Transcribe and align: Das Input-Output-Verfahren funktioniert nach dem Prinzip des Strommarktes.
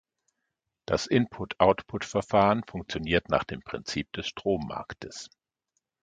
Das 0.87 1.05
Input-Output-Verfahren 1.05 2.63
funktioniert 2.67 3.29
nach 3.29 3.43
dem 3.43 3.61
Prinzip 3.61 4.11
des 4.13 4.27
Strommarktes. 4.29 5.29